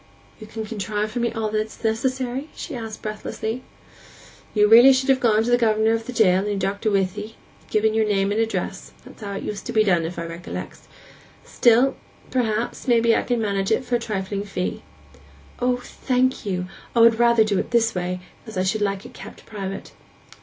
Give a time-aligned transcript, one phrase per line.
[0.39, 3.61] 'You can contrive for me all that's necessary?' she said breathlessly.
[4.55, 7.15] 'You should really have gone to the governor of the jail, and your doctor with
[7.19, 10.25] 'ee, and given your name and address—that's how it used to be done, if I
[10.25, 10.79] recollect.
[11.45, 11.95] Still,
[12.31, 14.81] perhaps, I can manage it for a trifling fee.'
[15.59, 16.65] 'O, thank you!
[16.95, 19.91] I would rather do it this way, as I should like it kept private.